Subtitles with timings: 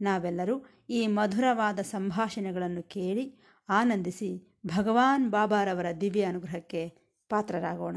[0.00, 3.34] ನಾವೆಲ್ಲರೂ ಈ ಮಧುರವಾದ ಸಂಭಾಷಣೆಗಳನ್ನು ಕೇಳಿ
[3.68, 6.88] ಆನಂದಿಸಿ ಭಗವಾನ್ ಬಾಬಾರವರ ದಿವ್ಯ ಅನುಗ್ರಹಕ್ಕೆ
[7.28, 7.96] ಪಾತ್ರರಾಗೋಣ.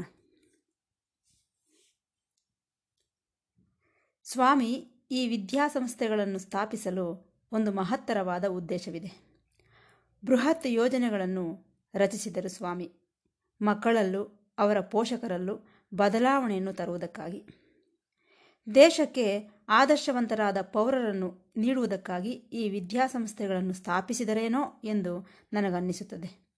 [4.24, 9.28] ಸ್ವಾಮಿ, ಈ ವಿದ್ಯಾಸಂಸ್ಥೆಗಳನ್ನು ಸ್ಥಾಪಿಸಲು ಒಂದು ಮಹತ್ತರವಾದ ಉದ್ದೇಶವಿದೆ.
[10.24, 12.92] ಬೃಹತ್ ಯೋಜನೆಗಳನ್ನು ರಚಿಸಿದರು ಸ್ವಾಮಿ.
[13.62, 17.67] ಮಕ್ಕಳಲ್ಲೂ, ಅವರ ಪೋಷಕರಲ್ಲೂ ಬದಲಾವಣೆಯನ್ನು ತರುವುದಕ್ಕಾಗಿ.
[18.74, 26.48] ದೇಶಕ್ಕೆ ಆದರ್ಶವಂತರಾದ ಪೌರರನ್ನು ನೀಡುವುದಕ್ಕಾಗಿ ಈ ವಿದ್ಯಾಸಂಸ್ಥೆಗಳನ್ನು ಸ್ಥಾಪಿಸಿದರೇನೋ ಎಂದು ನನಗನ್ನಿಸುತ್ತದೆ.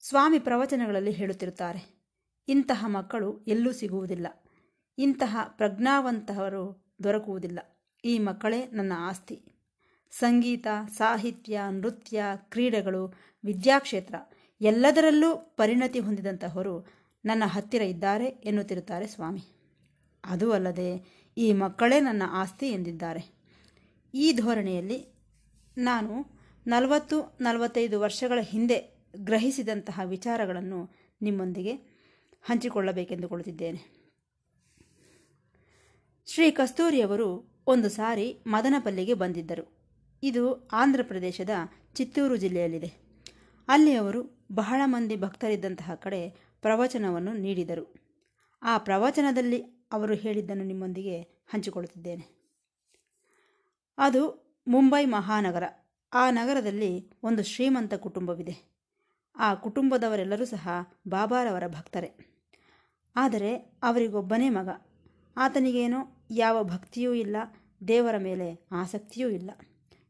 [0.00, 2.10] ಸ್ವಾಮಿ ಪ್ರವಚನಗಳಲ್ಲಿ ಹೇಳುತ್ತಿರುತ್ತಾರೆ,
[2.48, 4.26] ಇಂತಹ ಮಕ್ಕಳು ಎಲ್ಲೂ ಸಿಗುವುದಿಲ್ಲ,
[4.98, 7.58] ಇಂತಹ ಪ್ರಜ್ಞಾವಂತಹವರು ದೊರಕುವುದಿಲ್ಲ,
[8.04, 9.42] ಈ ಮಕ್ಕಳೇ ನನ್ನ ಆಸ್ತಿ.
[10.10, 10.66] ಸಂಗೀತ,
[10.98, 14.14] ಸಾಹಿತ್ಯ, ನೃತ್ಯ, ಕ್ರೀಡೆಗಳು, ವಿದ್ಯಾಕ್ಷೇತ್ರ
[14.60, 16.86] ಎಲ್ಲದರಲ್ಲೂ ಪರಿಣತಿ ಹೊಂದಿದಂತಹವರು
[17.24, 19.53] ನನ್ನ ಹತ್ತಿರ ಇದ್ದಾರೆ ಎನ್ನುತ್ತಿರುತ್ತಾರೆ ಸ್ವಾಮಿ.
[20.24, 23.34] ಅದೂ ಅಲ್ಲದೆ ಈ ಮಕ್ಕಳೇ ನನ್ನ ಆಸ್ತಿ ಎಂದಿದ್ದಾರೆ.
[24.14, 25.06] ಈ ಧೋರಣೆಯಲ್ಲಿ
[25.78, 26.26] ನಾನು
[26.66, 30.90] ನಲವತ್ತು, ನಲವತ್ತೈದು ವರ್ಷಗಳ ಹಿಂದೆ ಗ್ರಹಿಸಿದಂತಹ ವಿಚಾರಗಳನ್ನು
[31.22, 31.72] ನಿಮ್ಮೊಂದಿಗೆ
[32.42, 34.04] ಹಂಚಿಕೊಳ್ಳಬೇಕೆಂದುಕೊಳ್ಳುತ್ತಿದ್ದೇನೆ.
[36.26, 39.78] ಶ್ರೀ ಕಸ್ತೂರಿಯವರು ಒಂದು ಸಾರಿ ಮದನಪಲ್ಲಿಗೆ ಬಂದಿದ್ದರು.
[40.22, 41.50] ಇದು ಆಂಧ್ರ ಪ್ರದೇಶದ
[41.94, 42.92] ಚಿತ್ತೂರು ಜಿಲ್ಲೆಯಲ್ಲಿದೆ.
[43.68, 46.30] ಅಲ್ಲಿ ಅವರು ಬಹಳ ಮಂದಿ ಭಕ್ತರಿದ್ದಂತಹ ಕಡೆ
[46.62, 47.94] ಪ್ರವಚನವನ್ನು ನೀಡಿದರು.
[48.62, 52.44] ಆ ಪ್ರವಚನದಲ್ಲಿ ಅವರು ಹೇಳಿದ್ದನ್ನು ನಿಮ್ಮೊಂದಿಗೆ ಹಂಚಿಕೊಳ್ಳುತ್ತಿದ್ದೇನೆ.
[53.98, 55.62] ಅದು ಮುಂಬೈ ಮಹಾನಗರ.
[56.12, 58.74] ಆ ನಗರದಲ್ಲಿ ಒಂದು ಶ್ರೀಮಂತ ಕುಟುಂಬವಿದೆ.
[59.36, 60.68] ಆ ಕುಟುಂಬದವರೆಲ್ಲರೂ ಸಹ
[61.08, 62.10] ಬಾಬಾರವರ ಭಕ್ತರೇ.
[63.16, 64.68] ಆದರೆ ಅವರಿಗೊಬ್ಬನೇ ಮಗ.
[65.36, 67.36] ಆತನಿಗೇನೋ ಯಾವ ಭಕ್ತಿಯೂ ಇಲ್ಲ,
[67.88, 69.50] ದೇವರ ಮೇಲೆ ಆಸಕ್ತಿಯೂ ಇಲ್ಲ.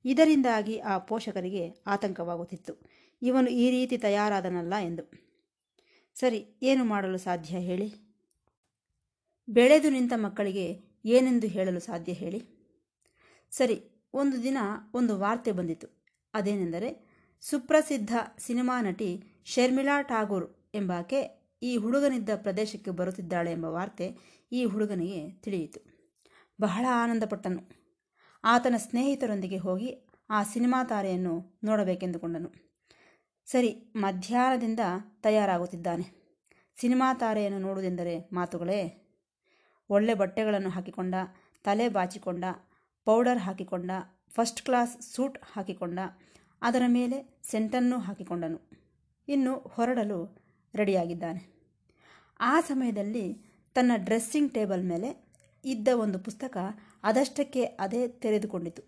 [0.05, 2.91] ಇದರಿಂದಾಗಿ ಆ ಪೋಷಕರಿಗೆ ಆತಂಕವಾಗುತ್ತಿತ್ತು.
[3.23, 5.11] ಇವನು ಈ ರೀತಿ ತಯಾರಾದನಲ್ಲ ಎಂದು.
[6.15, 8.04] ಸರಿ, ಏನು ಮಾಡಲು ಸಾಧ್ಯ ಹೇಳಿ?
[9.49, 12.43] ಬೆಳೆದು ನಿಂತ ಮಕ್ಕಳಿಗೆ ಏನೆಂದು ಹೇಳಲು ಸಾಧ್ಯ ಹೇಳಿ?
[13.50, 14.59] ಸರಿ, ಒಂದು ದಿನ
[14.94, 16.05] ಒಂದು ವಾರ್ತೆ ಬಂದಿತು.
[16.34, 24.16] ಅದೇನೆಂದರೆ, ಸುಪ್ರಸಿದ್ಧ ಸಿನಿಮಾ ನಟಿ ಶರ್ಮಿಳಾ ಠಾಗೂರ್ ಎಂಬಾಕೆ ಈ ಹುಡುಗನಿದ್ದ ಪ್ರದೇಶಕ್ಕೆ ಬರುತ್ತಿದ್ದಾಳೆ ಎಂಬ ವಾರ್ತೆ
[24.53, 26.11] ಈ ಹುಡುಗನಿಗೆ ತಿಳಿಯಿತು.
[26.61, 27.71] ಬಹಳ ಆನಂದಪಟ್ಟನು.
[28.44, 32.53] ಆತನ ಸ್ನೇಹಿತರೊಂದಿಗೆ ಹೋಗಿ ಆ ಸಿನಿಮಾ ತಾರೆಯನ್ನು ನೋಡಬೇಕೆಂದುಕೊಂಡನು.
[33.47, 34.81] ಸರಿ, ಮಧ್ಯಾಹ್ನದಿಂದ
[35.22, 36.25] ತಯಾರಾಗುತ್ತಿದ್ದಾನೆ.
[36.81, 39.04] ಸಿನಿಮಾ ತಾರೆಯನ್ನು ನೋಡುವುದೆಂದರೆ ಮಾತುಗಳೇ
[39.91, 41.15] ಒಳ್ಳೆ ಬಟ್ಟೆಗಳನ್ನು ಹಾಕಿಕೊಂಡ,
[41.65, 42.45] ತಲೆ ಬಾಚಿಕೊಂಡ,
[43.05, 43.91] ಪೌಡರ್ ಹಾಕಿಕೊಂಡ,
[44.28, 45.99] ಫಸ್ಟ್ ಕ್ಲಾಸ್ ಸೂಟ್ ಹಾಕಿಕೊಂಡ,
[46.62, 48.61] ಅದರ ಮೇಲೆ ಸೆಂಟನ್ನು ಹಾಕಿಕೊಂಡನು.
[49.28, 50.37] ಇನ್ನು ಹೊರಡಲು
[50.75, 51.55] ರೆಡಿಯಾಗಿದ್ದಾನೆ.
[52.41, 53.39] ಆ ಸಮಯದಲ್ಲಿ
[53.75, 55.25] ತನ್ನ ಡ್ರೆಸ್ಸಿಂಗ್ ಟೇಬಲ್ ಮೇಲೆ
[55.65, 56.56] ಇದ್ದ ಒಂದು ಪುಸ್ತಕ
[57.03, 58.83] ಅದಷ್ಟಕ್ಕೆ ಅದೇ ತೆರೆದುಕೊಂಡಿತು.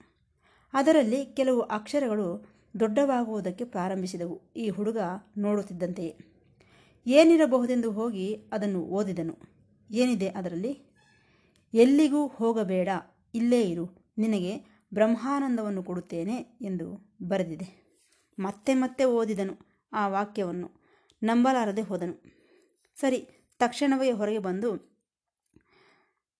[0.72, 4.40] ಅದರಲ್ಲಿ ಕೆಲವು ಅಕ್ಷರಗಳು ದೊಡ್ಡವಾಗುವುದಕ್ಕೆ ಪ್ರಾರಂಭಿಸಿದವು.
[4.56, 4.98] ಈ ಹುಡುಗ
[5.38, 6.16] ನೋಡುತ್ತಿದ್ದಂತೆಯೇ.
[7.06, 9.55] ಏನಿರಬಹುದೆಂದು ಹೋಗಿ ಅದನ್ನು ಓದಿದನು.
[9.90, 10.82] ಏನಿದೆ ಅದರಲ್ಲಿ?
[11.74, 12.88] ಎಲ್ಲಿಗೂ ಹೋಗಬೇಡ,
[13.34, 17.86] ಇಲ್ಲೇ ಇರು, ನಿನಗೆ ಬ್ರಹ್ಮಾನಂದವನ್ನು ಕೊಡುತ್ತೇನೆ ಎಂದು ಬರೆದಿದೆ.
[18.38, 20.70] ಮತ್ತೆ ಮತ್ತೆ ಓದಿದನು ಆ ವಾಕ್ಯವನ್ನು,
[21.22, 22.22] ನಂಬಲಾರದೆ ಹೋದನು.
[23.00, 24.96] ಸರಿ, ತಕ್ಷಣವೇ ಹೊರಗೆ ಬಂದು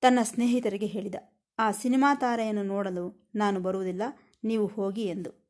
[0.00, 1.14] ತನ್ನ ಸ್ನೇಹಿತರಿಗೆ ಹೇಳಿದ,
[1.58, 4.02] ಆ ಸಿನಿಮಾ ತಾರೆಯನ್ನು ನೋಡಲು ನಾನು ಬರುವುದಿಲ್ಲ,
[4.44, 5.46] ನೀವು ಹೋಗಿ ಎಂದು.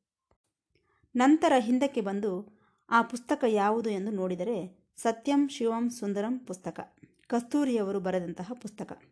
[1.17, 2.57] ನಂತರ ಹಿಂದಕ್ಕೆ ಬಂದು
[2.91, 6.96] ಆ ಪುಸ್ತಕ ಯಾವುದು ಎಂದು ನೋಡಿದರೆ ಸತ್ಯಂ ಶಿವಂ ಸುಂದರಂ ಪುಸ್ತಕ.
[7.27, 9.03] ಕಸ್ತೂರಿಯವರು ಬರೆದಂತಹ ಪುಸ್ತಕ.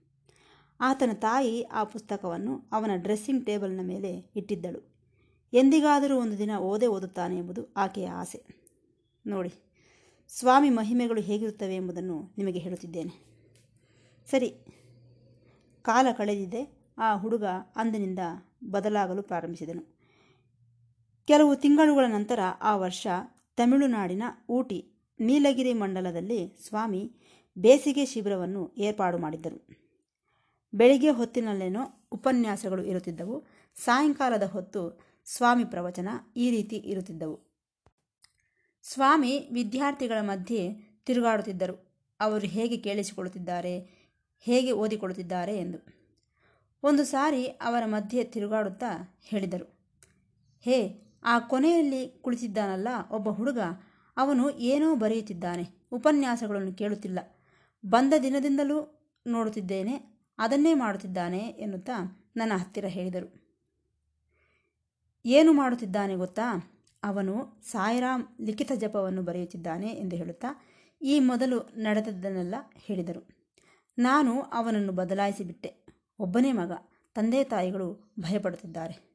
[0.80, 4.94] ಆತನ ತಾಯಿ ಆ ಪುಸ್ತಕವನ್ನು ಅವನ ಡ್ರೆಸ್ಸಿಂಗ್ ಟೇಬಲ್ನ ಮೇಲೆ ಇಟ್ಟಿದ್ದಳು.
[5.52, 8.44] ಎಂದಿಗಾದರೂ ಒಂದು ದಿನ ಓದೇ ಓದುತ್ತಾನೆ ಎಂಬುದು ಆಕೆಯ ಆಸೆ.
[9.26, 9.52] ನೋಡಿ,
[10.28, 13.34] ಸ್ವಾಮಿ ಮಹಿಮೆಗಳು ಹೇಗಿರುತ್ತವೆ ಎಂಬುದನ್ನು ನಿಮಗೆ ಹೇಳುತ್ತಿದ್ದೇನೆ.
[14.30, 14.50] ಸರಿ,
[15.82, 16.84] ಕಾಲ ಕಳೆದಿದೆ.
[16.98, 17.44] ಆ ಹುಡುಗ
[17.76, 18.18] ಅಂದಿನಿಂದ
[18.64, 19.98] ಬದಲಾಗಲು ಪ್ರಾರಂಭಿಸಿದನು.
[21.26, 23.06] ಕೆಲವು ತಿಂಗಳುಗಳ ನಂತರ ಆ ವರ್ಷ
[23.56, 27.16] ತಮಿಳುನಾಡಿನ ಊಟಿ ನೀಲಗಿರಿ ಮಂಡಲದಲ್ಲಿ ಸ್ವಾಮಿ
[27.58, 29.66] ಬೇಸಿಗೆ ಶಿಬಿರವನ್ನು ಏರ್ಪಾಡು ಮಾಡಿದ್ದರು.
[30.74, 33.44] ಬೆಳಿಗ್ಗೆ ಹೊತ್ತಿನಲ್ಲೇನೋ ಉಪನ್ಯಾಸಗಳು ಇರುತ್ತಿದ್ದವು.
[33.74, 37.40] ಸಾಯಂಕಾಲದ ಹೊತ್ತು ಸ್ವಾಮಿ ಪ್ರವಚನ ಈ ರೀತಿ ಇರುತ್ತಿದ್ದವು.
[38.82, 40.72] ಸ್ವಾಮಿ ವಿದ್ಯಾರ್ಥಿಗಳ ಮಧ್ಯೆ
[41.06, 41.94] ತಿರುಗಾಡುತ್ತಿದ್ದರು.
[42.20, 43.78] ಅವರು ಹೇಗೆ ಕೇಳಿಸಿಕೊಳ್ಳುತ್ತಿದ್ದಾರೆ,
[44.40, 45.78] ಹೇಗೆ ಓದಿಕೊಳ್ಳುತ್ತಿದ್ದಾರೆ ಎಂದು.
[46.82, 49.74] ಒಂದು ಸಾರಿ ಅವರ ಮಧ್ಯೆ ತಿರುಗಾಡುತ್ತಾ ಹೇಳಿದರು.
[50.60, 53.58] ಹೇ, ಆ ಕೊನೆಯಲ್ಲಿ ಕುಳಿತಿದ್ದಾನಲ್ಲ ಒಬ್ಬ ಹುಡುಗ.
[54.16, 55.62] ಅವನು ಏನೋ ಬರೆಯುತ್ತಿದ್ದಾನೆ.
[55.92, 57.33] ಉಪನ್ಯಾಸಗಳನ್ನು ಕೇಳುತ್ತಿಲ್ಲ.
[57.86, 58.78] ಬಂದ ದಿನದಿಂದಲೂ
[59.26, 59.94] ನೋಡುತ್ತಿದ್ದೇನೆ,
[60.38, 63.44] ಅದನ್ನೇ ಮಾಡುತ್ತಿದ್ದಾನೆ ಎನ್ನುತ್ತಾ ನನ್ನ ಹತ್ತಿರ ಹೇಳಿದರು.
[65.26, 66.70] ಏನು ಮಾಡುತ್ತಿದ್ದಾನೆ ಗೊತ್ತಾ?
[67.04, 70.46] ಅವನು ಸಾಯಿರಾಮ್ ಲಿಖಿತ ಜಪವನ್ನು ಬರೆಯುತ್ತಿದ್ದಾನೆ ಎಂದು ಹೇಳುತ್ತಾ
[71.02, 73.28] ಈ ಮೊದಲು ನಡೆದದ್ದನ್ನೆಲ್ಲ ಹೇಳಿದರು.
[73.98, 75.86] ನಾನು ಅವನನ್ನು ಬದಲಾಯಿಸಿಬಿಟ್ಟೆ.
[76.18, 76.72] ಒಬ್ಬನೇ ಮಗ,
[77.14, 79.14] ತಂದೆ ತಾಯಿಗಳು ಭಯಪಡುತ್ತಿದ್ದಾರೆ.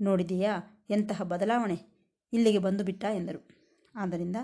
[0.00, 0.58] ನೋಡಿದೀಯಾ
[0.90, 1.76] ಎಂತಹ ಬದಲಾವಣೆ
[2.32, 3.48] ಇಲ್ಲಿಗೆ ಬಂದು ಬಿಟ್ಟ ಎಂದರು.
[3.94, 4.36] ಆದ್ದರಿಂದ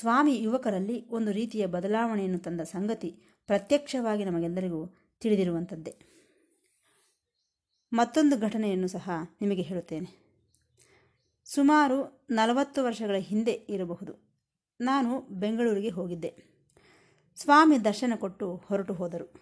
[0.00, 5.98] ಸ್ವಾಮಿ ಯುವಕರಲ್ಲಿ ಒಂದು ರೀತಿಯ ಬದಲಾವಣೆಯನ್ನು ತಂದ ಸಂಗತಿ ಪ್ರತ್ಯಕ್ಷವಾಗಿ ನಮಗೆಲ್ಲರಿಗೂ ತಿಳಿದಿರುವಂಥದ್ದೇ.
[7.92, 9.10] ಮತ್ತೊಂದು ಘಟನೆಯನ್ನು ಸಹ
[9.40, 10.24] ನಿಮಗೆ ಹೇಳುತ್ತೇನೆ.
[11.44, 14.34] ಸುಮಾರು ನಲವತ್ತು ವರ್ಷಗಳ ಹಿಂದೆ ಇರಬಹುದು.
[14.80, 16.34] ನಾನು ಬೆಂಗಳೂರಿಗೆ ಹೋಗಿದ್ದೆ.
[17.36, 19.32] ಸ್ವಾಮಿ ದರ್ಶನ ಕೊಟ್ಟು ಹೊರಟು ಹೋದರು.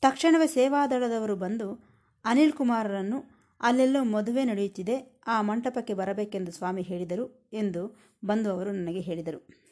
[0.00, 1.88] ತಕ್ಷಣವೇ ಸೇವಾದಳದವರು ಬಂದು
[2.24, 3.24] ಅನಿಲ್ ಕುಮಾರರನ್ನು
[3.60, 9.69] ಅಲ್ಲೆಲ್ಲೋ ಮದುವೆ ನಡೆಯುತ್ತಿದೆ, ಆ ಮಂಟಪಕ್ಕೆ ಬರಬೇಕೆಂದು ಸ್ವಾಮಿ ಹೇಳಿದರು ಎಂದು ಬಂದು ಅವರು ನನಗೆ ಹೇಳಿದರು.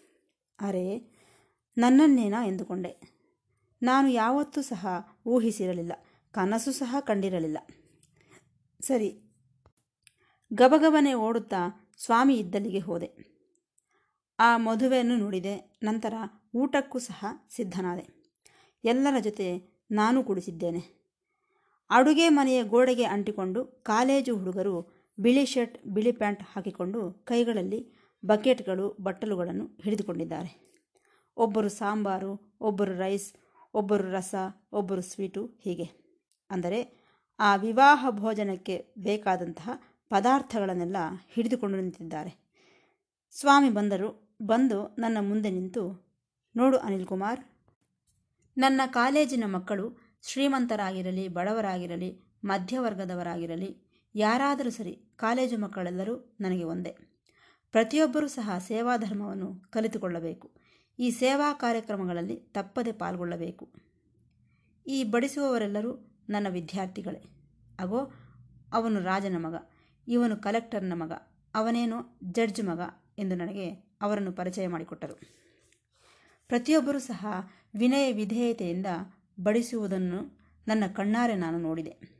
[0.61, 0.99] ಅರೆ,
[1.79, 3.01] ನನ್ನನ್ನೇನಾ ಎಂದುಕೊಂಡೆ?
[3.83, 4.87] ನಾನು ಯಾವತ್ತೂ ಸಹ
[5.27, 5.93] ಊಹಿಸಿರಲಿಲ್ಲ,
[6.31, 7.59] ಕನಸು ಸಹ ಕಂಡಿರಲಿಲ್ಲ.
[8.81, 9.11] ಸರಿ,
[10.53, 13.11] ಗಬಗಬನೆ ಓಡುತ್ತಾ ಸ್ವಾಮಿ ಇದ್ದಲ್ಲಿಗೆ ಹೋದೆ.
[14.39, 16.15] ಆ ಮದುವೆಯನ್ನು ನೋಡಿದೆ, ನಂತರ
[16.55, 18.05] ಊಟಕ್ಕೂ ಸಹ ಸಿದ್ಧನಾದೆ.
[18.85, 19.49] ಎಲ್ಲರ ಜೊತೆ
[19.91, 20.99] ನಾನು ಕುಡಿಸಿದ್ದೇನೆ.
[21.91, 24.75] ಅಡುಗೆ ಮನೆಯ ಗೋಡೆಗೆ ಅಂಟಿಕೊಂಡು ಕಾಲೇಜು ಹುಡುಗರು
[25.21, 30.51] ಬಿಳಿ ಶರ್ಟ್, ಬಿಳಿ ಪ್ಯಾಂಟ್ ಹಾಕಿಕೊಂಡು ಕೈಗಳಲ್ಲಿ ಬಕೆಟ್ಗಳು, ಬಟ್ಟಲುಗಳನ್ನು ಹಿಡಿದುಕೊಂಡಿದ್ದಾರೆ.
[31.37, 33.29] ಒಬ್ಬರು ಸಾಂಬಾರು, ಒಬ್ಬರು ರೈಸ್,
[33.75, 34.35] ಒಬ್ಬರು ರಸ,
[34.73, 35.87] ಒಬ್ಬರು ಸ್ವೀಟು ಹೀಗೆ.
[36.51, 36.81] ಅಂದರೆ
[37.39, 39.71] ಆ ವಿವಾಹ ಭೋಜನಕ್ಕೆ ಬೇಕಾದಂತಹ
[40.11, 40.97] ಪದಾರ್ಥಗಳನ್ನೆಲ್ಲ
[41.35, 42.33] ಹಿಡಿದುಕೊಂಡು ನಿಂತಿದ್ದಾರೆ.
[43.37, 44.09] ಸ್ವಾಮಿ ಬಂದರು,
[44.43, 45.83] ಬಂದು ನನ್ನ ಮುಂದೆ ನಿಂತು,
[46.57, 47.41] ನೋಡು ಅನಿಲ್ ಕುಮಾರ್,
[48.57, 49.85] ನನ್ನ ಕಾಲೇಜಿನ ಮಕ್ಕಳು
[50.23, 52.11] ಶ್ರೀಮಂತರಾಗಿರಲಿ, ಬಡವರಾಗಿರಲಿ,
[52.45, 53.71] ಮಧ್ಯವರ್ಗದವರಾಗಿರಲಿ,
[54.15, 56.93] ಯಾರಾದರೂ ಸರಿ ಕಾಲೇಜು ಮಕ್ಕಳೆಲ್ಲರೂ ನನಗೆ ಒಂದೇ.
[57.73, 60.51] ಪ್ರತಿಯೊಬ್ಬರೂ ಸಹ ಸೇವಾ ಧರ್ಮವನ್ನು ಕಲಿತುಕೊಳ್ಳಬೇಕು.
[60.99, 63.73] ಈ ಸೇವಾ ಕಾರ್ಯಕ್ರಮಗಳಲ್ಲಿ ತಪ್ಪದೆ ಪಾಲ್ಗೊಳ್ಳಬೇಕು.
[64.87, 67.23] ಈ ಬಡಿಸುವವರೆಲ್ಲರೂ ನನ್ನ ವಿದ್ಯಾರ್ಥಿಗಳೇ.
[67.79, 68.13] ಅಗೋ,
[68.73, 69.55] ಅವನು ರಾಜನ ಮಗ,
[70.09, 71.13] ಇವನು ಕಲೆಕ್ಟರ್ನ ಮಗ,
[71.55, 72.81] ಅವನೇನು ಜಡ್ಜ್ ಮಗ
[73.19, 73.71] ಎಂದು ನನಗೆ
[74.03, 75.15] ಅವರನ್ನು ಪರಿಚಯ ಮಾಡಿಕೊಟ್ಟರು.
[76.49, 77.27] ಪ್ರತಿಯೊಬ್ಬರೂ ಸಹ
[77.79, 78.87] ವಿನಯ ವಿಧೇಯತೆಯಿಂದ
[79.41, 80.39] ಬಡಿಸುವುದನ್ನು
[80.69, 82.19] ನನ್ನ ಕಣ್ಣಾರೆ ನಾನು ನೋಡಿದೆ.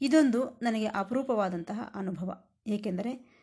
[0.00, 3.35] ಇದೊಂದು ನನಗೆ ಅಪರೂಪವಾದಂತಹ ಅನುಭವ, ಏಕೆಂದರೆ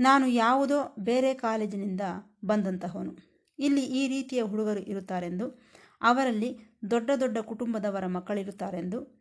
[0.00, 2.00] ನಾನು ಯಾವುದೋ ಬೇರೆ ಕಾಲೇಜಿನಿಂದ
[2.44, 3.16] ಬಂದಂತಹವನು.
[3.58, 5.62] ಇಲ್ಲಿ ಈ ರೀತಿಯ ಹುಡುಗರು ಇರುತ್ತಾರೆಂದು,
[6.02, 6.58] ಅವರಲ್ಲಿ
[6.90, 9.20] ದೊಡ್ಡ ದೊಡ್ಡ ಕುಟುಂಬದವರ ಮಕ್ಕಳಿರುತ್ತಾರೆಂದು,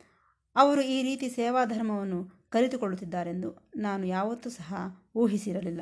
[0.55, 4.75] ಅವರು ಈ ರೀತಿ ಸೇವಾಧರ್ಮವನ್ನು ಕಲಿತುಕೊಳ್ಳುತ್ತಿದ್ದಾರೆಂದು ನಾನು ಯಾವತ್ತೂ ಸಹ
[5.15, 5.81] ಊಹಿಸಿರಲಿಲ್ಲ.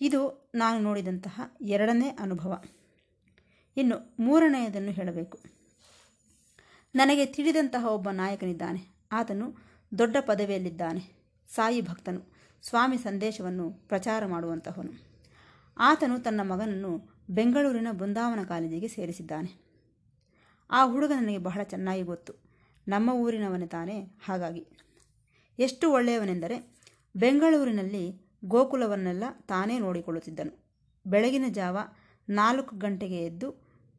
[0.00, 2.62] ಇದು ನಾನು ನೋಡಿದಂತಹ ಎರಡನೇ ಅನುಭವ.
[3.76, 5.38] ಇನ್ನು ಮೂರನೆಯದನ್ನು ಹೇಳಬೇಕು.
[6.94, 9.06] ನನಗೆ ತಿಳಿದಂತಹ ಒಬ್ಬ ನಾಯಕನಿದ್ದಾನೆ.
[9.12, 9.56] ಆತನು
[9.98, 11.24] ದೊಡ್ಡ ಪದವಿಯಲ್ಲಿದ್ದಾನೆ.
[11.54, 12.33] ಸಾಯಿ ಭಕ್ತನು.
[12.68, 14.92] ಸ್ವಾಮಿ ಸಂದೇಶವನ್ನು ಪ್ರಚಾರ ಮಾಡುವಂತಹವನು.
[15.78, 19.60] ಆತನು ತನ್ನ ಮಗನನ್ನು ಬೆಂಗಳೂರಿನ ಬೃಂದಾವನ ಕಾಲೇಜಿಗೆ ಸೇರಿಸಿದ್ದಾನೆ.
[20.70, 22.32] ಆ ಹುಡುಗ ನನಗೆ ಬಹಳ ಚೆನ್ನಾಗಿ ಗೊತ್ತು.
[22.88, 24.66] ನಮ್ಮ ಊರಿನವನೇ ತಾನೇ ಹಾಗಾಗಿ.
[25.58, 26.74] ಎಷ್ಟು ಒಳ್ಳೆಯವನೆಂದರೆ
[27.16, 30.64] ಬೆಂಗಳೂರಿನಲ್ಲಿ ಗೋಕುಲವನ್ನೆಲ್ಲ ತಾನೇ ನೋಡಿಕೊಳ್ಳುತ್ತಿದ್ದನು.
[31.06, 31.78] ಬೆಳಗಿನ ಜಾವ
[32.28, 33.54] ನಾಲ್ಕು ಗಂಟೆಗೆ ಎದ್ದು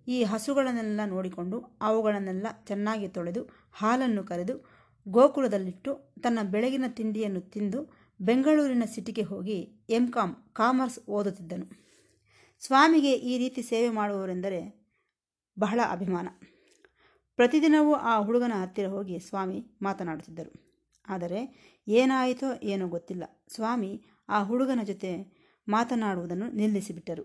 [0.08, 4.70] ಈ ಹಸುಗಳನ್ನೆಲ್ಲ ನೋಡಿಕೊಂಡು ಅವುಗಳನ್ನೆಲ್ಲ ಚೆನ್ನಾಗಿ ತೊಳೆದು ಹಾಲನ್ನು ಕರೆದು
[5.08, 11.86] ಗೋಕುಲದಲ್ಲಿಟ್ಟು ತನ್ನ ಬೆಳಗಿನ ತಿಂಡಿಯನ್ನು ತಿಂದು ಬೆಂಗಳೂರಿನ ಸಿಟಿಗೆ ಹೋಗಿ ಎಂ ಕಾಮ್ ಕಾಮರ್ಸ್ ಓದುತ್ತಿದ್ದನು.
[12.60, 14.86] ಸ್ವಾಮಿಗೆ ಈ ರೀತಿ ಸೇವೆ ಮಾಡುವವರೆಂದರೆ
[15.60, 16.28] ಬಹಳ ಅಭಿಮಾನ.
[17.36, 20.66] ಪ್ರತಿದಿನವೂ ಆ ಹುಡುಗನ ಹತ್ತಿರ ಹೋಗಿ ಸ್ವಾಮಿ ಮಾತನಾಡುತ್ತಿದ್ದರು.
[21.08, 23.24] ಆದರೆ ಏನಾಯಿತೋ ಏನೋ ಗೊತ್ತಿಲ್ಲ.
[23.48, 25.36] ಸ್ವಾಮಿ ಆ ಹುಡುಗನ ಜೊತೆ
[25.68, 27.24] ಮಾತನಾಡುವುದನ್ನು ನಿಲ್ಲಿಸಿಬಿಟ್ಟರು.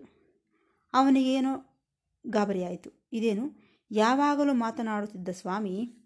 [0.92, 1.82] ಅವನಿಗೇನೋ
[2.26, 3.08] ಗಾಬರಿಯಾಯಿತು.
[3.12, 3.70] ಇದೇನು?
[3.90, 5.96] ಯಾವಾಗಲೂ ಮಾತನಾಡುತ್ತಿದ್ದ ಸ್ವಾಮಿ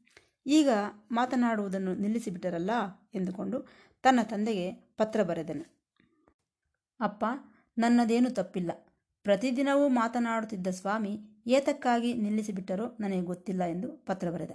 [0.46, 0.68] ಈಗ
[1.10, 2.70] ಮಾತನಾಡುವುದನ್ನು ನಿಲ್ಲಿಸಿಬಿಟ್ಟರಲ್ಲ
[3.14, 3.66] ಎಂದುಕೊಂಡು
[4.04, 5.64] ತನ್ನ ತಂದೆಗೆ ಪತ್ರ ಬರೆದನು.
[7.00, 7.24] ಅಪ್ಪ,
[7.78, 8.70] ನನ್ನದೇನು ತಪ್ಪಿಲ್ಲ.
[9.22, 14.50] ಪ್ರತಿದಿನವೂ ಮಾತನಾಡುತ್ತಿದ್ದ ಸ್ವಾಮಿ ಏತಕ್ಕಾಗಿ ನಿಲ್ಲಿಸಿಬಿಟ್ಟರೋ ನನಗೆ ಗೊತ್ತಿಲ್ಲ ಎಂದು ಪತ್ರ ಬರೆದ.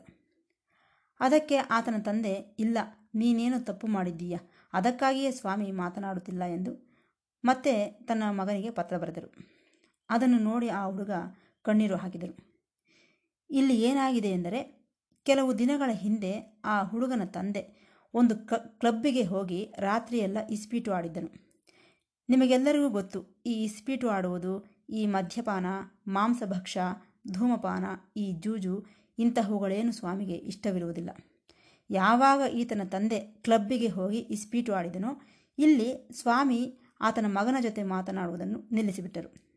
[1.19, 2.77] ಅದಕ್ಕೆ ಆತನ ತಂದೆ, ಇಲ್ಲ,
[3.15, 4.37] ನೀನೇನು ತಪ್ಪು ಮಾಡಿದ್ದೀಯ?
[4.73, 6.73] ಅದಕ್ಕಾಗಿಯೇ ಸ್ವಾಮಿ ಮಾತನಾಡುತ್ತಿಲ್ಲ ಎಂದು
[7.45, 9.33] ಮತ್ತೆ ತನ್ನ ಮಗನಿಗೆ ಪತ್ರ ಬರೆದರು.
[10.09, 11.11] ಅದನ್ನು ನೋಡಿ ಆ ಹುಡುಗ
[11.61, 12.35] ಕಣ್ಣೀರು ಹಾಕಿದರು
[13.49, 14.89] ಇಲ್ಲಿ ಏನಾಗಿದೆ ಎಂದರೆ,
[15.23, 21.49] ಕೆಲವು ದಿನಗಳ ಹಿಂದೆ ಆ ಹುಡುಗನ ತಂದೆ ಒಂದು ಕ ಕ್ಲಬ್ಬಿಗೆ ಹೋಗಿ ರಾತ್ರಿಯೆಲ್ಲ ಇಸ್ಪೀಟು ಆಡಿದ್ದನು.
[22.29, 25.65] ನಿಮಗೆಲ್ಲರಿಗೂ ಗೊತ್ತು, ಈ ಇಸ್ಪೀಟು ಆಡುವುದು, ಈ ಮದ್ಯಪಾನ
[26.07, 26.77] ಮಾಂಸಭಕ್ಷ
[27.31, 27.85] ಧೂಮಪಾನ,
[28.17, 28.85] ಈ ಜೂಜು,
[29.19, 31.09] ಇಂತಹವುಗಳೇನು ಸ್ವಾಮಿಗೆ ಇಷ್ಟವಿರುವುದಿಲ್ಲ.
[31.89, 35.21] ಯಾವಾಗ ಈತನ ತಂದೆ ಕ್ಲಬ್ಬಿಗೆ ಹೋಗಿ ಇಸ್ಪೀಟು ಆಡಿದನೋ,
[35.57, 39.49] ಇಲ್ಲಿ ಸ್ವಾಮಿ ಆತನ ಮಗನ ಜೊತೆ ಮಾತನಾಡುವುದನ್ನು ನಿಲ್ಲಿಸಿಬಿಟ್ಟರು.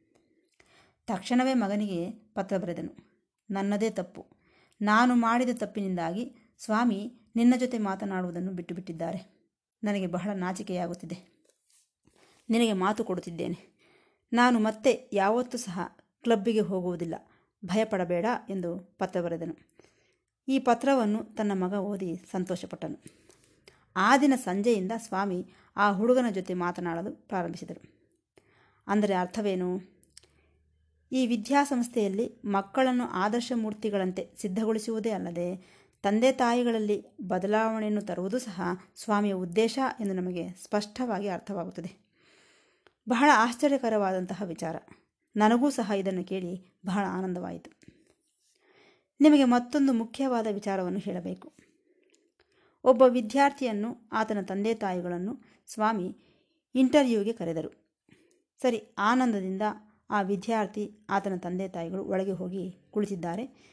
[1.06, 3.12] ತಕ್ಷಣವೇ ಮಗನಿಗೆ ಪತ್ರ ಬರೆದನು.
[3.50, 4.26] ನನ್ನದೇ ತಪ್ಪು.
[4.82, 9.42] ನಾನು ಮಾಡಿದ ತಪ್ಪಿನಿಂದಾಗಿ ಸ್ವಾಮಿ ನಿನ್ನ ಜೊತೆ ಮಾತನಾಡುವುದನ್ನು ಬಿಟ್ಟು ಬಿಟ್ಟಿದ್ದಾರೆ
[9.84, 11.48] ನನಗೆ ಬಹಳ ನಾಚಿಕೆಯಾಗುತ್ತಿದೆ.
[12.50, 13.72] ನಿನಗೆ ಮಾತು ಕೊಡುತ್ತಿದ್ದೇನೆ.
[14.32, 15.80] ನಾನು ಮತ್ತೆ ಯಾವತ್ತೂ ಸಹ
[16.22, 17.14] ಕ್ಲಬ್ಬಿಗೆ ಹೋಗುವುದಿಲ್ಲ.
[17.64, 19.76] ಭಯಪಡಬೇಡ ಎಂದು ಪತ್ರ ಬರೆದನು.
[20.48, 23.04] ಈ ಪತ್ರವನ್ನು ತನ್ನ ಮಗ ಓದಿ ಸಂತೋಷಪಟ್ಟನು.
[23.96, 27.92] ಆ ದಿನ ಸಂಜೆಯಿಂದ ಸ್ವಾಮಿ ಆ ಹುಡುಗನ ಜೊತೆ ಮಾತನಾಡಲು ಪ್ರಾರಂಭಿಸಿದರು.
[28.86, 29.92] ಅಂದರೆ ಅರ್ಥವೇನು?
[31.12, 38.62] ಈ ವಿದ್ಯಾಸಂಸ್ಥೆಯಲ್ಲಿ ಮಕ್ಕಳನ್ನು ಆದರ್ಶ ಮೂರ್ತಿಗಳಂತೆ ಸಿದ್ಧಗೊಳಿಸುವುದೇ ಅಲ್ಲದೆ ತಂದೆ ತಾಯಿಗಳಲ್ಲಿ ಬದಲಾವಣೆಯನ್ನು ತರುವುದು ಸಹ
[38.96, 42.06] ಸ್ವಾಮಿಯ ಉದ್ದೇಶ ಎಂದು ನಮಗೆ ಸ್ಪಷ್ಟವಾಗಿ ಅರ್ಥವಾಗುತ್ತದೆ.
[43.08, 44.76] ಬಹಳ ಆಶ್ಚರ್ಯಕರವಾದಂತಹ ವಿಚಾರ.
[45.36, 47.70] ನನಗೂ ಸಹ ಇದನ್ನು ಕೇಳಿ ಬಹಳ ಆನಂದವಾಯಿತು.
[49.20, 51.52] ನಿಮಗೆ ಮತ್ತೊಂದು ಮುಖ್ಯವಾದ ವಿಚಾರವನ್ನು ಹೇಳಬೇಕು.
[52.84, 56.16] ಒಬ್ಬ ವಿದ್ಯಾರ್ಥಿಯನ್ನು ಆತನ ತಂದೆ ತಾಯಿಗಳನ್ನು ಸ್ವಾಮಿ
[56.74, 57.92] ಇಂಟರ್ವ್ಯೂಗೆ ಕರೆದರು.
[58.62, 59.62] ಸರಿ, ಆನಂದದಿಂದ
[60.10, 63.72] ಆ ವಿದ್ಯಾರ್ಥಿ ಆತನ ತಂದೆ ತಾಯಿಗಳು ಒಳಗೆ ಹೋಗಿ ಕುಳಿತಿದ್ದಾರೆ.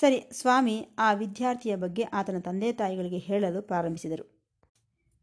[0.00, 4.52] ಸರಿ, ಸ್ವಾಮಿ ಆ ವಿದ್ಯಾರ್ಥಿಯ ಬಗ್ಗೆ ಆತನ ತಂದೆ ತಾಯಿಗಳಿಗೆ ಹೇಳಲು ಪ್ರಾರಂಭಿಸಿದರು.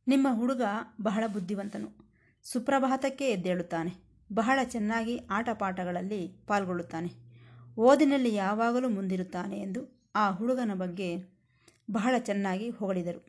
[0.07, 0.61] ನಿಮ್ಮ ಹುಡುಗ
[1.01, 2.13] ಬಹಳ ಬುದ್ಧಿವಂತನು.
[2.43, 3.93] ಸುಪ್ರಭಾತಕ್ಕೆ ಎದ್ದೇಳುತ್ತಾನೆ.
[4.33, 7.11] ಬಹಳ ಚೆನ್ನಾಗಿ ಆಟಪಾಠಗಳಲ್ಲಿ ಪಾಲ್ಗೊಳ್ಳುತ್ತಾನೆ.
[7.77, 11.17] ಓದಿನಲ್ಲಿ ಯಾವಾಗಲೂ ಮುಂದಿರುತ್ತಾನೆ ಎಂದು ಆ ಹುಡುಗನ ಬಗ್ಗೆ
[11.91, 13.27] ಬಹಳ ಚೆನ್ನಾಗಿ ಹೊಗಳಿದರು.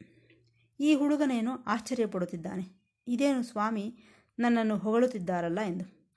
[0.80, 2.82] ಈ ಹುಡುಗನೇನು ಆಶ್ಚರ್ಯಪಡುತ್ತಿದ್ದಾನೆ.
[3.06, 3.98] ಇದೇನು ಸ್ವಾಮಿ
[4.38, 6.14] ನನ್ನನ್ನು ಹೊಗಳುತ್ತಿದ್ದಾರಲ್ಲ ಎಂದು.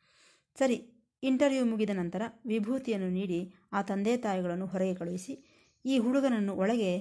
[0.60, 0.91] ಸರಿ
[1.24, 5.34] ಇಂಟರ್ವ್ಯೂ ಮುಗಿದ ನಂತರ ವಿಭೂತಿಯನ್ನು ನೀಡಿ ಆ ತಂದೆ ತಾಯಿಗಳನ್ನು ಹೊರಗೆ ಕಳುಹಿಸಿ
[5.86, 6.92] ಈ ಹುಡುಗನನ್ನು ಒಳಗೆ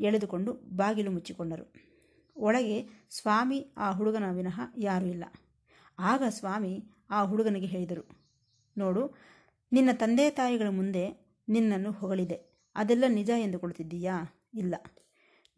[0.00, 1.72] ಎಳೆದುಕೊಂಡು ಬಾಗಿಲು ಮುಚ್ಚಿಕೊಂಡರು.
[2.36, 5.24] ಒಳಗೆ ಸ್ವಾಮಿ, ಆ ಹುಡುಗನ ವಿನಃ ಯಾರೂ ಇಲ್ಲ.
[5.98, 8.04] ಆಗ ಸ್ವಾಮಿ ಆ ಹುಡುಗನಿಗೆ ಹೇಳಿದರು,
[8.78, 9.14] ನೋಡು,
[9.72, 11.04] ನಿನ್ನ ತಂದೆ ತಾಯಿಗಳ ಮುಂದೆ
[11.48, 12.38] ನಿನ್ನನ್ನು ಹೊಗಳಿದೆ.
[12.76, 14.14] ಅದೆಲ್ಲ ನಿಜ ಎಂದುಕೊಳ್ಳುತ್ತಿದ್ದೀಯಾ
[14.54, 14.74] ಇಲ್ಲ.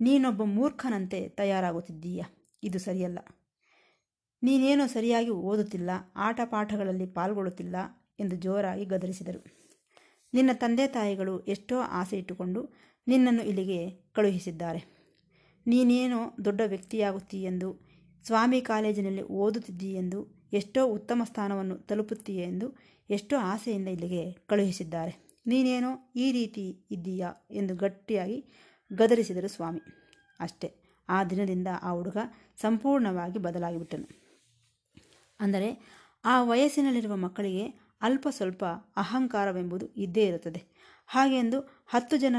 [0.01, 2.27] ನೀನೊಬ್ಬ ಮೂರ್ಖನಂತೆ ತಯಾರಾಗುತ್ತಿದ್ದೀಯಾ?
[2.63, 3.19] ಇದು ಸರಿಯಲ್ಲ.
[4.43, 7.77] ನೀನೇನೋ ಸರಿಯಾಗಿ ಓದುತ್ತಿಲ್ಲ ಆಟ ಪಾಠಗಳಲ್ಲಿ ಪಾಲ್ಗೊಳ್ಳುತ್ತಿಲ್ಲ
[8.21, 9.45] ಎಂದು ಜೋರಾಗಿ ಗದರಿಸಿದರು.
[10.35, 12.75] ನಿನ್ನ ತಂದೆ ತಾಯಿಗಳು ಎಷ್ಟೋ ಆಸೆ ಇಟ್ಟುಕೊಂಡು
[13.09, 14.95] ನಿನ್ನನ್ನು ಇಲ್ಲಿಗೆ ಕಳುಹಿಸಿದ್ದಾರೆ.
[15.67, 17.89] ನೀನೇನೋ ದೊಡ್ಡ ವ್ಯಕ್ತಿಯಾಗುತ್ತೀಯೆಂದು
[18.27, 22.75] ಸ್ವಾಮಿ ಕಾಲೇಜಿನಲ್ಲಿ ಓದುತ್ತಿದ್ದೀಯೆಂದು ಎಷ್ಟೋ ಉತ್ತಮ ಸ್ಥಾನವನ್ನು ತಲುಪುತ್ತೀಯೆಂದು
[23.11, 25.41] ಎಷ್ಟೋ ಆಸೆಯಿಂದ ಇಲ್ಲಿಗೆ ಕಳುಹಿಸಿದ್ದಾರೆ.
[25.47, 28.47] ನೀನೇನೋ ಈ ರೀತಿ ಇದ್ದೀಯಾ ಎಂದು ಗಟ್ಟಿಯಾಗಿ
[28.93, 29.81] ಗದರಿಸಿದರು ಸ್ವಾಮಿ.
[30.41, 30.75] ಅಷ್ಟೇ,
[31.09, 32.17] ಆ ದಿನದಿಂದ ಆ ಹುಡುಗ
[32.57, 34.09] ಸಂಪೂರ್ಣವಾಗಿ ಬದಲಾಗಿಬಿಟ್ಟನು.
[35.41, 35.79] ಅಂದರೆ,
[36.25, 38.65] ಆ ವಯಸ್ಸಿನಲ್ಲಿರುವ ಮಕ್ಕಳಿಗೆ ಅಲ್ಪ ಸ್ವಲ್ಪ
[38.97, 40.61] ಅಹಂಕಾರವೆಂಬುದು ಇದ್ದೇ ಇರುತ್ತದೆ.
[41.07, 42.37] ಹಾಗೆಂದು ಹತ್ತು ಜನ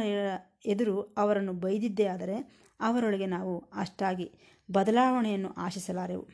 [0.65, 2.37] ಎದುರು ಅವರನ್ನು ಬೈದಿದ್ದೇ ಆದರೆ
[2.79, 4.27] ಅವರೊಳಗೆ ನಾವು ಅಷ್ಟಾಗಿ
[4.71, 6.27] ಬದಲಾವಣೆಯನ್ನು ಆಶಿಸಲಾರೆವು.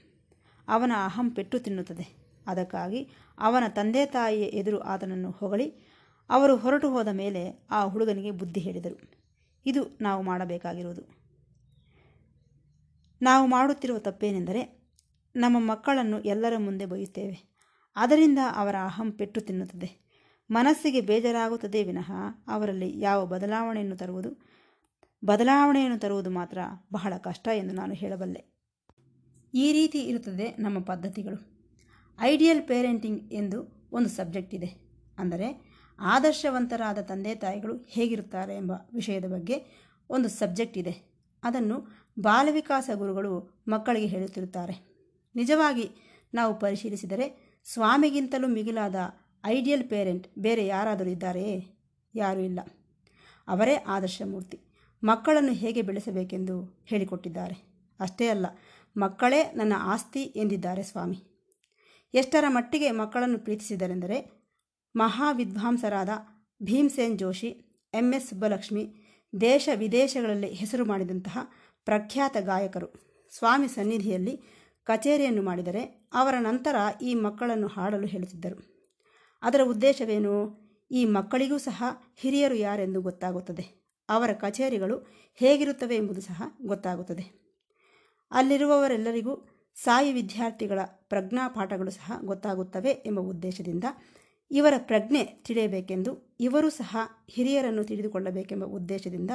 [0.67, 2.05] ಅವನ ಅಹಂ ಪೆಟ್ಟು ತಿನ್ನುತ್ತದೆ.
[2.47, 5.67] ಅದಕ್ಕಾಗಿ ಅವನ ತಂದೆ ತಾಯಿಯ ಎದುರು ಆತನನ್ನು ಹೊಗಳಿ
[6.29, 8.97] ಅವರು ಹೊರಟು ಹೋದ ಮೇಲೆ ಆ ಹುಡುಗನಿಗೆ ಬುದ್ಧಿ ಹೇಳಿದರು.
[9.65, 11.03] ಇದು ನಾವು ಮಾಡಬೇಕಾಗಿರುವುದು.
[13.21, 14.61] ನಾವು ಮಾಡುತ್ತಿರುವ ತಪ್ಪೇನೆಂದರೆ
[15.35, 17.50] ನಮ್ಮ ಮಕ್ಕಳನ್ನು ಎಲ್ಲರ ಮುಂದೆ ಬೈಯುತ್ತೇವೆ.
[17.95, 20.11] ಅದರಿಂದ ಅವರ ಅಹಂ ಪೆಟ್ಟು ತಿನ್ನುತ್ತದೆ.
[20.51, 22.11] ಮನಸ್ಸಿಗೆ ಬೇಜಾರಾಗುತ್ತದೆ ವಿನಃ
[22.47, 24.51] ಅವರಲ್ಲಿ ಯಾವ ಬದಲಾವಣೆಯನ್ನು ತರುವುದು?
[25.25, 26.57] ಬದಲಾವಣೆಯನ್ನು ತರುವುದು ಮಾತ್ರ
[26.93, 28.51] ಬಹಳ ಕಷ್ಟ ಎಂದು ನಾನು ಹೇಳಬಲ್ಲೆ.
[29.53, 31.67] ಈ ರೀತಿ ಇರುತ್ತದೆ ನಮ್ಮ ಪದ್ಧತಿಗಳು.
[32.21, 34.91] ಐಡಿಯಲ್ ಪೇರೆಂಟಿಂಗ್ ಎಂದು ಒಂದು ಸಬ್ಜೆಕ್ಟ್ ಇದೆ.
[35.17, 39.63] ಅಂದರೆ ಆದರ್ಶವಂತರಾದ ತಂದೆ ತಾಯಿಗಳು ಹೇಗಿರುತ್ತಾರೆ ಎಂಬ ವಿಷಯದ ಬಗ್ಗೆ
[40.09, 41.11] ಒಂದು ಸಬ್ಜೆಕ್ಟ್ ಇದೆ.
[41.43, 41.87] ಅದನ್ನು
[42.19, 44.91] ಬಾಲವಿಕಾಸ ಗುರುಗಳು ಮಕ್ಕಳಿಗೆ ಹೇಳುತ್ತಿರುತ್ತಾರೆ.
[45.35, 45.89] ನಿಜವಾಗಿ
[46.33, 48.95] ನಾವು ಪರಿಶೀಲಿಸಿದರೆ ಸ್ವಾಮಿಗಿಂತಲೂ ಮಿಗಿಲಾದ
[49.45, 51.55] ಐಡಿಯಲ್ ಪೇರೆಂಟ್ ಬೇರೆ ಯಾರಾದರೂ ಇದ್ದಾರೆಯೇ
[52.15, 52.59] ಯಾರೂ ಇಲ್ಲ.
[53.47, 54.57] ಅವರೇ ಆದರ್ಶ ಮೂರ್ತಿ
[55.03, 57.55] ಮಕ್ಕಳನ್ನು ಹೇಗೆ ಬೆಳೆಸಬೇಕೆಂದು ಹೇಳಿಕೊಟ್ಟಿದ್ದಾರೆ.
[57.99, 58.45] ಅಷ್ಟೇ ಅಲ್ಲ,
[58.97, 61.19] ಮಕ್ಕಳೇ ನನ್ನ ಆಸ್ತಿ ಎಂದಿದ್ದಾರೆ ಸ್ವಾಮಿ.
[62.13, 64.17] ಎಷ್ಟರ ಮಟ್ಟಿಗೆ ಮಕ್ಕಳನ್ನು ಪ್ರೀತಿಸಿದರೆಂದರೆ
[64.95, 66.09] ಮಹಾವಿದ್ವಾಂಸರಾದ
[66.63, 67.49] ಭೀಮ್ಸೇನ್ ಜೋಶಿ,
[67.93, 68.83] ಎಂ ಎಸ್ ಸುಬ್ಬಲಕ್ಷ್ಮಿ,
[69.41, 71.37] ದೇಶ ವಿದೇಶಗಳಲ್ಲಿ ಹೆಸರು ಮಾಡಿದಂತಹ
[71.85, 72.89] ಪ್ರಖ್ಯಾತ ಗಾಯಕರು.
[73.37, 74.35] ಸ್ವಾಮಿ ಸನ್ನಿಧಿಯಲ್ಲಿ
[74.83, 78.89] ಕಚೇರಿಯನ್ನು ಮಾಡಿದರೆ ಅವರ ನಂತರ ಈ ಮಕ್ಕಳನ್ನು ಹಾಡಲು ಹೇಳುತ್ತಿದ್ದರು.
[79.41, 80.61] ಅದರ ಉದ್ದೇಶವೇನು?
[80.91, 81.83] ಈ ಮಕ್ಕಳಿಗೂ ಸಹ
[82.15, 83.81] ಹಿರಿಯರು ಯಾರೆಂದು ಗೊತ್ತಾಗುತ್ತದೆ.
[84.09, 87.41] ಅವರ ಕಚೇರಿಗಳು ಹೇಗಿರುತ್ತವೆ ಎಂಬುದು ಸಹ ಗೊತ್ತಾಗುತ್ತದೆ.
[88.31, 93.83] ಅಲ್ಲಿರುವವರೆಲ್ಲರಿಗೂ ಸಾಯಿ ವಿದ್ಯಾರ್ಥಿಗಳ ಪ್ರಜ್ಞಾ ಪಾಠಗಳು ಸಹ ಗೊತ್ತಾಗುತ್ತವೆ ಎಂಬ ಉದ್ದೇಶದಿಂದ
[94.51, 96.97] ಇವರ ಪ್ರಜ್ಞೆ ತಿಳಿಯಬೇಕೆಂದು ಇವರು ಸಹ
[97.29, 99.31] ಹಿರಿಯರನ್ನು ತಿಳಿದುಕೊಳ್ಳಬೇಕೆಂಬ ಉದ್ದೇಶದಿಂದ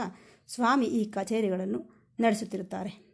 [0.46, 3.06] ಸ್ವಾಮಿ ಈ ಕಚೇರಿಗಳನ್ನು ನಡೆಸುತ್ತಿರುತ್ತಾರೆ.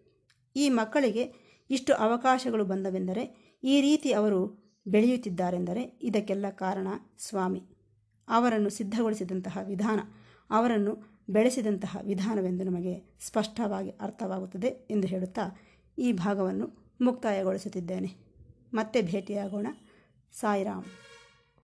[0.57, 1.42] ಈ ಮಕ್ಕಳಿಗೆ
[1.73, 6.89] ಇಷ್ಟು ಅವಕಾಶಗಳು ಬಂದವೆಂದರೆ ಈ ರೀತಿ ಅವರು ಬೆಳೆಯುತ್ತಿದ್ದಾರೆಂದರೆ ಇದಕ್ಕೆಲ್ಲ ಕಾರಣ
[7.19, 7.63] ಸ್ವಾಮಿ.
[8.29, 10.01] ಅವರನ್ನು ಸಿದ್ಧಗೊಳಿಸಿದಂತಹ ವಿಧಾನ,
[10.51, 15.61] ಅವರನ್ನು ಬೆಳೆಸಿದಂತಹ ವಿಧಾನವೆಂದು ನಮಗೆ ಸ್ಪಷ್ಟವಾಗಿ ಅರ್ಥವಾಗುತ್ತದೆ ಎಂದು ಹೇಳುತ್ತಾ
[15.99, 18.17] ಈ ಭಾಗವನ್ನು ಮುಕ್ತಾಯಗೊಳಿಸುತ್ತಿದ್ದೇನೆ.
[18.75, 19.67] ಮತ್ತೆ ಭೇಟಿಯಾಗೋಣ.
[20.33, 20.85] ಸಾಯಿರಾಮ್.